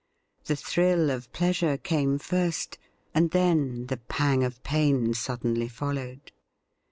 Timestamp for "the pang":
3.85-4.43